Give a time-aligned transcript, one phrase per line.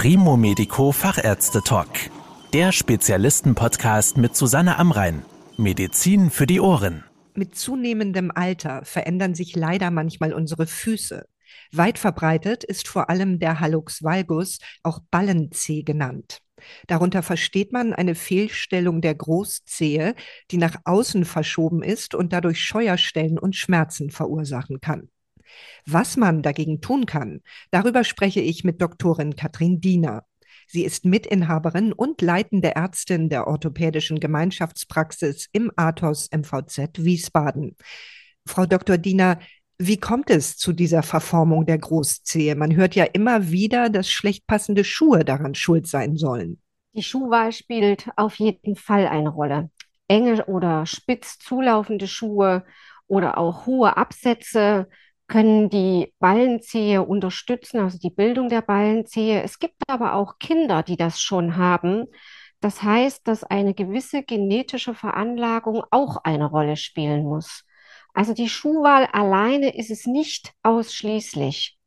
[0.00, 1.88] Primo Medico Fachärzte Talk.
[2.52, 5.24] Der Spezialisten-Podcast mit Susanne Amrein.
[5.56, 7.02] Medizin für die Ohren.
[7.34, 11.26] Mit zunehmendem Alter verändern sich leider manchmal unsere Füße.
[11.72, 16.42] Weit verbreitet ist vor allem der Hallux valgus, auch Ballenzeh genannt.
[16.86, 20.14] Darunter versteht man eine Fehlstellung der Großzehe,
[20.52, 25.08] die nach außen verschoben ist und dadurch Scheuerstellen und Schmerzen verursachen kann.
[25.86, 27.40] Was man dagegen tun kann,
[27.70, 30.24] darüber spreche ich mit Doktorin Katrin Diener.
[30.66, 37.76] Sie ist Mitinhaberin und leitende Ärztin der orthopädischen Gemeinschaftspraxis im Athos MVZ Wiesbaden.
[38.46, 38.98] Frau Dr.
[38.98, 39.38] Diener,
[39.78, 42.56] wie kommt es zu dieser Verformung der Großzehe?
[42.56, 46.60] Man hört ja immer wieder, dass schlecht passende Schuhe daran schuld sein sollen.
[46.94, 49.70] Die Schuhwahl spielt auf jeden Fall eine Rolle.
[50.08, 52.64] Enge oder spitz zulaufende Schuhe
[53.06, 54.88] oder auch hohe Absätze
[55.28, 59.42] können die Ballenzehe unterstützen, also die Bildung der Ballenzehe.
[59.42, 62.06] Es gibt aber auch Kinder, die das schon haben.
[62.60, 67.64] Das heißt, dass eine gewisse genetische Veranlagung auch eine Rolle spielen muss.
[68.14, 71.78] Also die Schuhwahl alleine ist es nicht ausschließlich.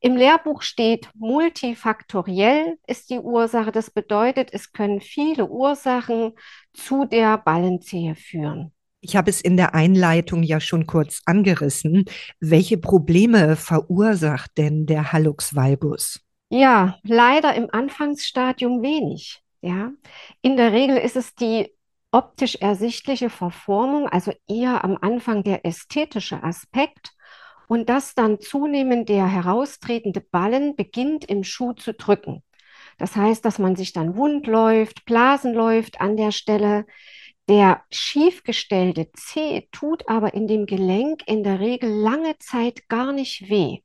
[0.00, 3.72] Im Lehrbuch steht, multifaktoriell ist die Ursache.
[3.72, 6.32] Das bedeutet, es können viele Ursachen
[6.72, 8.72] zu der Ballenzehe führen.
[9.04, 12.04] Ich habe es in der Einleitung ja schon kurz angerissen.
[12.38, 16.20] Welche Probleme verursacht denn der Hallux valgus?
[16.50, 19.42] Ja, leider im Anfangsstadium wenig.
[19.60, 19.90] Ja,
[20.40, 21.72] in der Regel ist es die
[22.12, 27.10] optisch ersichtliche Verformung, also eher am Anfang der ästhetische Aspekt
[27.66, 32.44] und das dann zunehmend der heraustretende Ballen beginnt im Schuh zu drücken.
[32.98, 36.86] Das heißt, dass man sich dann wund läuft, Blasen läuft an der Stelle.
[37.48, 43.48] Der schiefgestellte Zeh tut aber in dem Gelenk in der Regel lange Zeit gar nicht
[43.48, 43.80] weh.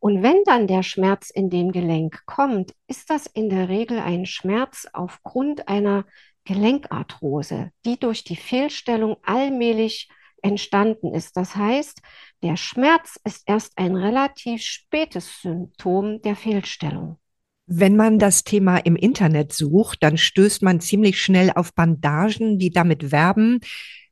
[0.00, 4.24] Und wenn dann der Schmerz in dem Gelenk kommt, ist das in der Regel ein
[4.24, 6.06] Schmerz aufgrund einer
[6.44, 10.08] Gelenkarthrose, die durch die Fehlstellung allmählich
[10.42, 11.36] entstanden ist.
[11.36, 12.00] Das heißt,
[12.42, 17.19] der Schmerz ist erst ein relativ spätes Symptom der Fehlstellung.
[17.72, 22.70] Wenn man das Thema im Internet sucht, dann stößt man ziemlich schnell auf Bandagen, die
[22.70, 23.60] damit werben,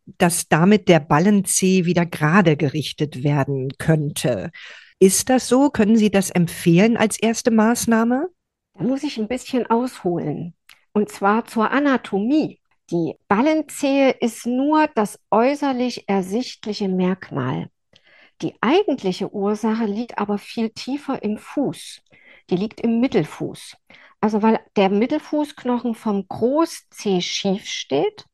[0.07, 4.53] dass damit der Ballenzeh wieder gerade gerichtet werden könnte.
[5.01, 5.71] Ist das so?
[5.71, 8.29] Können Sie das empfehlen als erste Maßnahme?
[8.75, 10.55] Da muss ich ein bisschen ausholen.
[10.93, 12.61] Und zwar zur Anatomie.
[12.93, 17.71] Die Ballenzehe ist nur das äußerlich ersichtliche Merkmal.
[18.41, 22.03] Die eigentliche Ursache liegt aber viel tiefer im Fuß
[22.51, 23.77] die liegt im Mittelfuß.
[24.21, 28.25] Also weil der Mittelfußknochen vom Großzeh schief steht,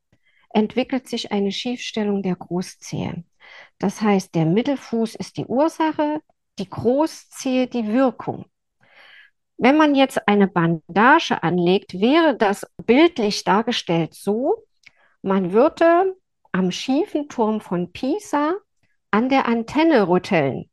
[0.51, 3.25] entwickelt sich eine Schiefstellung der Großzehe.
[3.79, 6.21] Das heißt, der Mittelfuß ist die Ursache,
[6.59, 8.47] die Großzehe die Wirkung.
[9.57, 14.65] Wenn man jetzt eine Bandage anlegt, wäre das bildlich dargestellt so,
[15.23, 16.17] man würde
[16.53, 18.55] am schiefen Turm von Pisa
[19.11, 20.71] an der Antenne rütteln.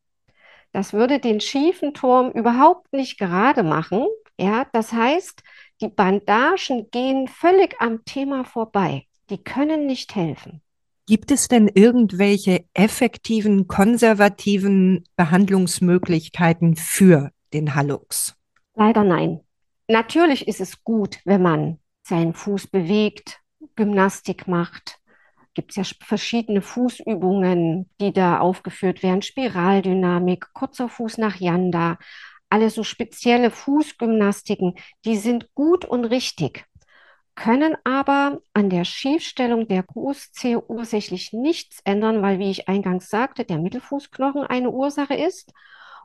[0.71, 4.07] Das würde den schiefen Turm überhaupt nicht gerade machen.
[4.39, 5.43] Ja, das heißt,
[5.81, 9.05] die Bandagen gehen völlig am Thema vorbei.
[9.29, 10.61] Die können nicht helfen.
[11.07, 18.35] Gibt es denn irgendwelche effektiven, konservativen Behandlungsmöglichkeiten für den Hallux?
[18.75, 19.41] Leider nein.
[19.89, 23.41] Natürlich ist es gut, wenn man seinen Fuß bewegt,
[23.75, 25.00] Gymnastik macht,
[25.53, 29.21] gibt es ja verschiedene Fußübungen, die da aufgeführt werden.
[29.21, 31.97] Spiraldynamik, kurzer Fuß nach Yanda,
[32.49, 34.75] alle so spezielle Fußgymnastiken,
[35.05, 36.65] die sind gut und richtig,
[37.35, 43.45] können aber an der Schiefstellung der Großzehe ursächlich nichts ändern, weil, wie ich eingangs sagte,
[43.45, 45.53] der Mittelfußknochen eine Ursache ist.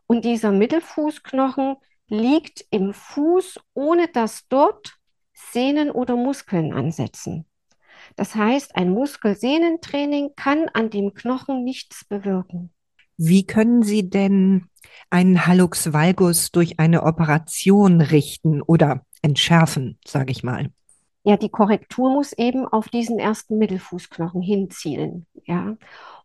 [0.06, 1.76] Und dieser Mittelfußknochen
[2.08, 4.96] liegt im Fuß, ohne dass dort
[5.32, 7.45] Sehnen oder Muskeln ansetzen.
[8.16, 12.70] Das heißt, ein Muskelsehnentraining kann an dem Knochen nichts bewirken.
[13.18, 14.68] Wie können Sie denn
[15.10, 20.70] einen Hallux valgus durch eine Operation richten oder entschärfen, sage ich mal?
[21.24, 25.26] Ja, die Korrektur muss eben auf diesen ersten Mittelfußknochen hinzielen.
[25.44, 25.76] Ja.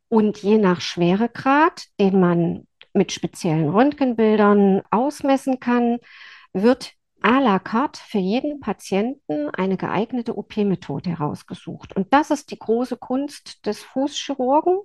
[0.10, 5.98] Und je nach Schweregrad, den man mit speziellen Röntgenbildern ausmessen kann,
[6.54, 11.96] wird à la carte für jeden Patienten eine geeignete OP-Methode herausgesucht.
[11.96, 14.80] Und das ist die große Kunst des Fußchirurgen,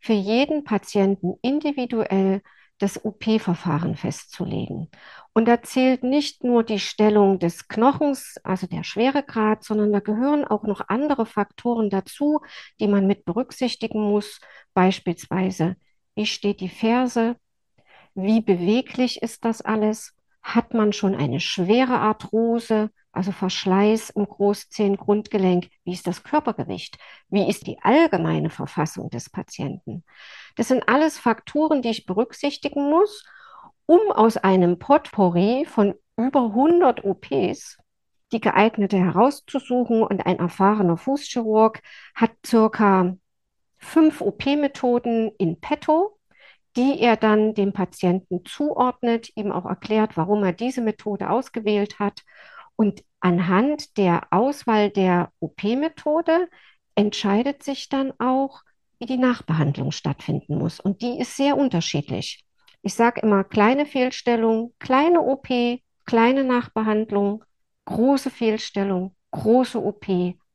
[0.00, 2.42] für jeden Patienten individuell
[2.78, 4.90] das OP-Verfahren festzulegen.
[5.34, 10.44] Und da zählt nicht nur die Stellung des Knochens, also der Schweregrad, sondern da gehören
[10.44, 12.40] auch noch andere Faktoren dazu,
[12.80, 14.40] die man mit berücksichtigen muss.
[14.74, 15.76] Beispielsweise,
[16.16, 17.36] wie steht die Ferse?
[18.14, 20.14] Wie beweglich ist das alles?
[20.42, 25.68] Hat man schon eine schwere Arthrose, also Verschleiß im Großzehengrundgelenk?
[25.84, 26.98] Wie ist das Körpergewicht?
[27.28, 30.04] Wie ist die allgemeine Verfassung des Patienten?
[30.56, 33.24] Das sind alles Faktoren, die ich berücksichtigen muss,
[33.86, 37.78] um aus einem Potpourri von über 100 OPs
[38.32, 40.02] die geeignete herauszusuchen.
[40.02, 41.80] Und ein erfahrener Fußchirurg
[42.14, 43.16] hat circa
[43.78, 46.18] fünf OP-Methoden in petto,
[46.76, 52.22] die er dann dem Patienten zuordnet, ihm auch erklärt, warum er diese Methode ausgewählt hat.
[52.76, 56.48] Und anhand der Auswahl der OP-Methode
[56.94, 58.62] entscheidet sich dann auch,
[58.98, 60.80] wie die Nachbehandlung stattfinden muss.
[60.80, 62.44] Und die ist sehr unterschiedlich.
[62.82, 65.48] Ich sage immer kleine Fehlstellung, kleine OP,
[66.04, 67.44] kleine Nachbehandlung,
[67.84, 70.06] große Fehlstellung, große OP,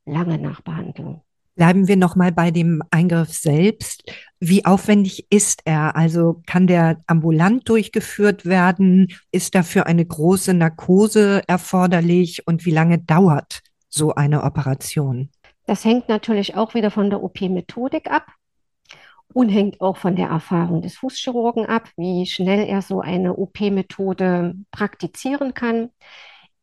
[0.06, 1.24] lange Nachbehandlung.
[1.58, 4.04] Bleiben wir noch mal bei dem Eingriff selbst.
[4.40, 5.96] Wie aufwendig ist er?
[5.96, 9.08] Also kann der ambulant durchgeführt werden?
[9.32, 12.46] Ist dafür eine große Narkose erforderlich?
[12.46, 15.30] Und wie lange dauert so eine Operation?
[15.66, 18.28] Das hängt natürlich auch wieder von der OP-Methodik ab
[19.34, 24.54] und hängt auch von der Erfahrung des Fußchirurgen ab, wie schnell er so eine OP-Methode
[24.70, 25.90] praktizieren kann.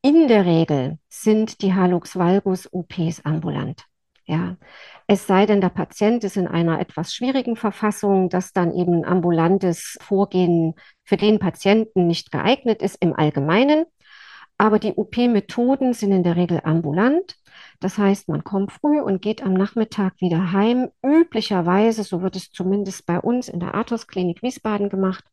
[0.02, 3.86] In der Regel sind die Halux valgus OPs ambulant.
[4.26, 4.56] Ja,
[5.06, 9.98] es sei denn, der Patient ist in einer etwas schwierigen Verfassung, dass dann eben ambulantes
[10.00, 10.74] Vorgehen
[11.04, 13.84] für den Patienten nicht geeignet ist im Allgemeinen.
[14.56, 17.36] Aber die OP-Methoden sind in der Regel ambulant.
[17.80, 20.88] Das heißt, man kommt früh und geht am Nachmittag wieder heim.
[21.04, 25.24] Üblicherweise, so wird es zumindest bei uns in der Athos-Klinik Wiesbaden gemacht,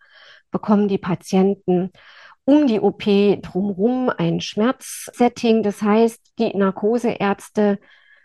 [0.49, 1.91] bekommen die Patienten
[2.43, 3.03] um die OP
[3.41, 5.63] drumherum ein Schmerzsetting.
[5.63, 7.79] Das heißt, die Narkoseärzte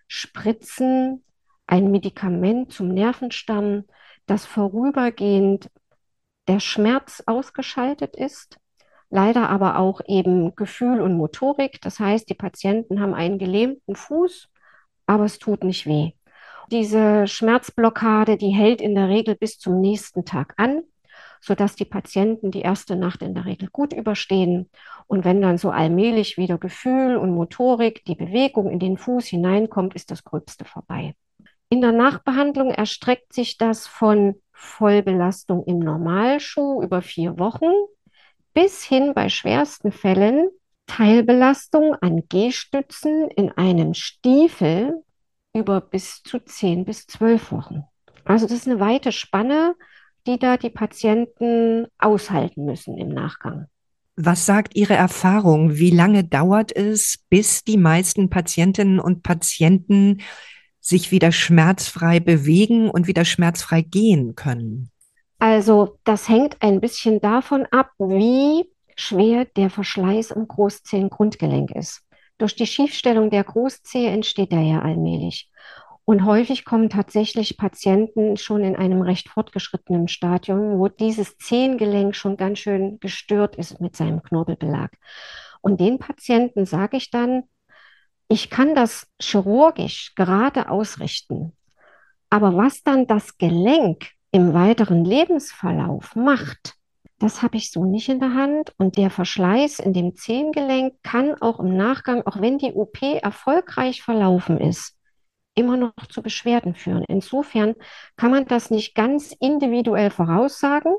[0.06, 1.24] spritzen
[1.66, 3.84] ein Medikament zum Nervenstamm,
[4.26, 5.70] das vorübergehend
[6.48, 8.58] der Schmerz ausgeschaltet ist,
[9.10, 11.80] leider aber auch eben Gefühl und Motorik.
[11.80, 14.48] Das heißt, die Patienten haben einen gelähmten Fuß,
[15.06, 16.12] aber es tut nicht weh.
[16.70, 20.82] Diese Schmerzblockade, die hält in der Regel bis zum nächsten Tag an
[21.46, 24.68] sodass die Patienten die erste Nacht in der Regel gut überstehen.
[25.06, 29.94] Und wenn dann so allmählich wieder Gefühl und Motorik, die Bewegung in den Fuß hineinkommt,
[29.94, 31.14] ist das Gröbste vorbei.
[31.68, 37.70] In der Nachbehandlung erstreckt sich das von Vollbelastung im Normalschuh über vier Wochen
[38.52, 40.48] bis hin bei schwersten Fällen
[40.86, 45.04] Teilbelastung an Gehstützen in einem Stiefel
[45.52, 47.84] über bis zu zehn bis zwölf Wochen.
[48.24, 49.76] Also das ist eine weite Spanne,
[50.26, 53.66] die da die Patienten aushalten müssen im Nachgang.
[54.16, 55.76] Was sagt Ihre Erfahrung?
[55.76, 60.22] Wie lange dauert es, bis die meisten Patientinnen und Patienten
[60.80, 64.90] sich wieder schmerzfrei bewegen und wieder schmerzfrei gehen können?
[65.38, 68.64] Also das hängt ein bisschen davon ab, wie
[68.96, 72.02] schwer der Verschleiß im Großzehengrundgelenk ist.
[72.38, 75.50] Durch die Schiefstellung der Großzehe entsteht er ja allmählich.
[76.06, 82.36] Und häufig kommen tatsächlich Patienten schon in einem recht fortgeschrittenen Stadium, wo dieses Zehengelenk schon
[82.36, 84.92] ganz schön gestört ist mit seinem Knorpelbelag.
[85.62, 87.42] Und den Patienten sage ich dann,
[88.28, 91.56] ich kann das chirurgisch gerade ausrichten.
[92.30, 96.74] Aber was dann das Gelenk im weiteren Lebensverlauf macht,
[97.18, 98.72] das habe ich so nicht in der Hand.
[98.78, 104.02] Und der Verschleiß in dem Zehengelenk kann auch im Nachgang, auch wenn die OP erfolgreich
[104.02, 104.95] verlaufen ist,
[105.56, 107.04] immer noch zu Beschwerden führen.
[107.08, 107.74] Insofern
[108.16, 110.94] kann man das nicht ganz individuell voraussagen,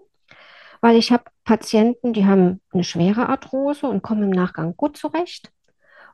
[0.81, 5.51] weil ich habe Patienten, die haben eine schwere Arthrose und kommen im Nachgang gut zurecht.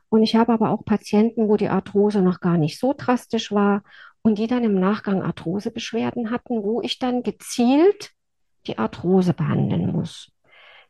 [0.08, 3.82] Und ich habe aber auch Patienten, wo die Arthrose noch gar nicht so drastisch war
[4.22, 8.12] und die dann im Nachgang Arthrosebeschwerden hatten, wo ich dann gezielt
[8.66, 10.30] die Arthrose behandeln muss.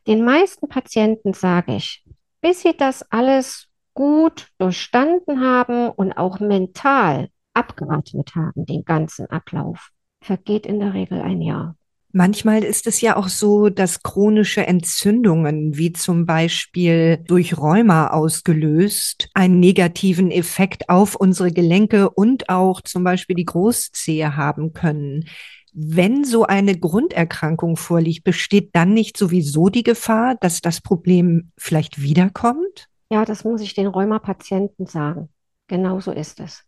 [0.07, 2.05] Den meisten Patienten sage ich,
[2.41, 9.89] bis sie das alles gut durchstanden haben und auch mental abgeatmet haben, den ganzen Ablauf,
[10.21, 11.75] vergeht in der Regel ein Jahr.
[12.17, 19.27] Manchmal ist es ja auch so, dass chronische Entzündungen, wie zum Beispiel durch Rheuma ausgelöst,
[19.33, 25.25] einen negativen Effekt auf unsere Gelenke und auch zum Beispiel die Großzehe haben können.
[25.73, 32.01] Wenn so eine Grunderkrankung vorliegt, besteht dann nicht sowieso die Gefahr, dass das Problem vielleicht
[32.01, 32.87] wiederkommt?
[33.11, 35.27] Ja, das muss ich den Rheumapatienten sagen.
[35.67, 36.64] Genau so ist es.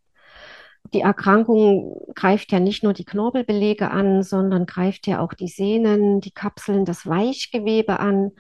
[0.94, 6.22] Die Erkrankung greift ja nicht nur die Knorpelbelege an, sondern greift ja auch die Sehnen,
[6.22, 8.32] die Kapseln, das Weichgewebe an.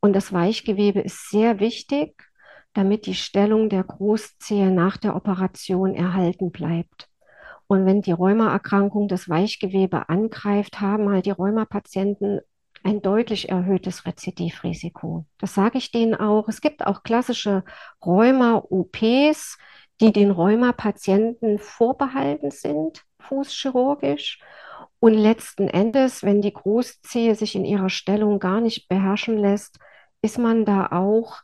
[0.00, 2.22] Und das Weichgewebe ist sehr wichtig,
[2.72, 7.08] damit die Stellung der Großzehe nach der Operation erhalten bleibt.
[7.66, 12.40] Und wenn die Rheumaerkrankung das Weichgewebe angreift, haben halt die Rheumapatienten
[12.82, 15.24] ein deutlich erhöhtes Rezidivrisiko.
[15.38, 16.48] Das sage ich denen auch.
[16.48, 17.64] Es gibt auch klassische
[18.04, 19.56] Rheuma-OPs,
[20.04, 24.38] die den Rheuma-Patienten vorbehalten sind, fußchirurgisch.
[25.00, 29.78] Und letzten Endes, wenn die Großzehe sich in ihrer Stellung gar nicht beherrschen lässt,
[30.20, 31.38] ist man da auch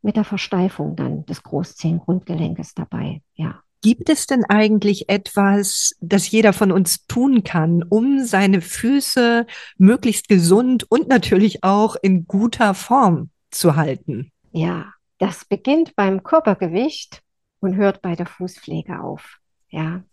[0.00, 3.20] mit der Versteifung dann des Großzehengrundgelenkes dabei.
[3.34, 3.60] Ja.
[3.82, 9.46] Gibt es denn eigentlich etwas, das jeder von uns tun kann, um seine Füße
[9.76, 14.32] möglichst gesund und natürlich auch in guter Form zu halten?
[14.52, 14.86] Ja,
[15.18, 17.22] das beginnt beim Körpergewicht
[17.66, 19.38] und hört bei der Fußpflege auf.
[19.68, 20.04] Ja,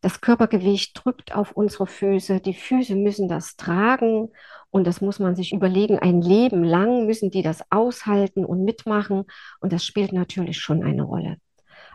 [0.00, 2.40] das Körpergewicht drückt auf unsere Füße.
[2.40, 4.30] Die Füße müssen das tragen
[4.70, 5.98] und das muss man sich überlegen.
[5.98, 9.24] Ein Leben lang müssen die das aushalten und mitmachen
[9.60, 11.38] und das spielt natürlich schon eine Rolle.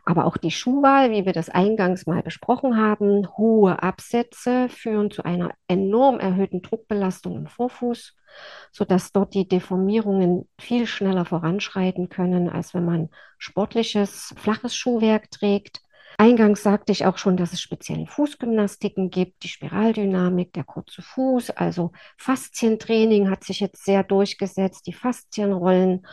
[0.04, 5.24] Aber auch die Schuhwahl, wie wir das eingangs mal besprochen haben, hohe Absätze führen zu
[5.24, 8.16] einer enorm erhöhten Druckbelastung im Vorfuß,
[8.72, 15.82] sodass dort die Deformierungen viel schneller voranschreiten können, als wenn man sportliches, flaches Schuhwerk trägt.
[16.18, 21.52] Eingangs sagte ich auch schon, dass es spezielle Fußgymnastiken gibt, die Spiraldynamik, der kurze Fuß,
[21.52, 26.06] also Faszientraining hat sich jetzt sehr durchgesetzt, die Faszienrollen,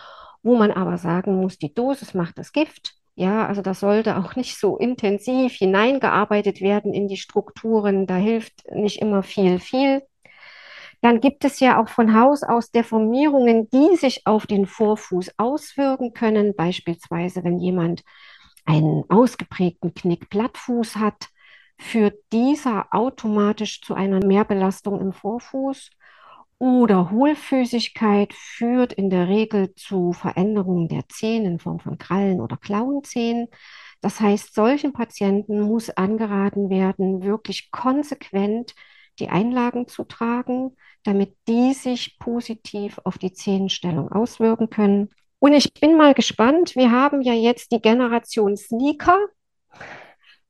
[0.42, 2.97] wo man aber sagen muss, die Dosis macht das Gift.
[3.18, 8.06] Ja, also das sollte auch nicht so intensiv hineingearbeitet werden in die Strukturen.
[8.06, 10.02] Da hilft nicht immer viel, viel.
[11.00, 16.12] Dann gibt es ja auch von Haus aus Deformierungen, die sich auf den Vorfuß auswirken
[16.12, 16.54] können.
[16.56, 18.04] Beispielsweise, wenn jemand
[18.64, 21.26] einen ausgeprägten Knick-Plattfuß hat,
[21.76, 25.90] führt dieser automatisch zu einer Mehrbelastung im Vorfuß.
[26.60, 32.56] Oder Hohlfüßigkeit führt in der Regel zu Veränderungen der Zähne in Form von Krallen oder
[32.56, 33.46] Klauenzähnen.
[34.00, 38.74] Das heißt, solchen Patienten muss angeraten werden, wirklich konsequent
[39.20, 45.10] die Einlagen zu tragen, damit die sich positiv auf die Zehenstellung auswirken können.
[45.40, 49.18] Und ich bin mal gespannt, wir haben ja jetzt die Generation Sneaker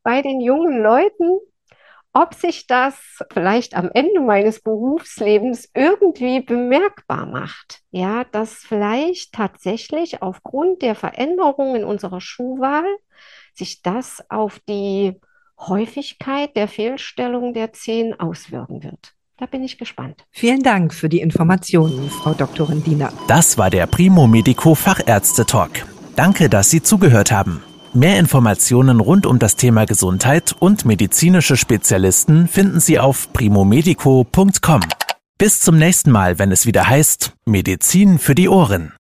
[0.03, 1.39] bei den jungen Leuten
[2.13, 2.95] ob sich das
[3.33, 7.81] vielleicht am Ende meines Berufslebens irgendwie bemerkbar macht.
[7.91, 12.87] Ja, dass vielleicht tatsächlich aufgrund der Veränderungen unserer Schuhwahl
[13.55, 15.21] sich das auf die
[15.59, 19.15] Häufigkeit der Fehlstellung der Zehen auswirken wird.
[19.37, 20.25] Da bin ich gespannt.
[20.31, 23.13] Vielen Dank für die Informationen, Frau Doktorin Diener.
[23.29, 25.87] Das war der Primo Medico Fachärzte Talk.
[26.17, 27.63] Danke, dass Sie zugehört haben.
[27.95, 34.81] Mehr Informationen rund um das Thema Gesundheit und medizinische Spezialisten finden Sie auf primomedico.com.
[35.39, 38.99] Bis zum nächsten Mal, wenn es wieder heißt Medizin für die Ohren.